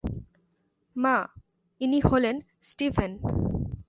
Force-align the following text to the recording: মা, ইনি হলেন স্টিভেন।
মা, 0.95 1.15
ইনি 1.81 1.99
হলেন 2.01 2.35
স্টিভেন। 2.61 3.11